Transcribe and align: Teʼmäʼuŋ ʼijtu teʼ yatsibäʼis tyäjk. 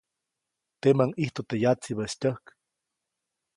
Teʼmäʼuŋ 0.81 1.11
ʼijtu 1.15 1.41
teʼ 1.49 1.61
yatsibäʼis 1.63 2.13
tyäjk. 2.21 2.45